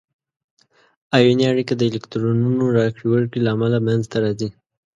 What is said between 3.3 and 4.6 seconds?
له امله منځ ته راځي.